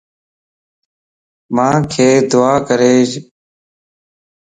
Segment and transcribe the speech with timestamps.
[1.55, 1.93] مانک
[2.31, 3.11] دعا ڪريج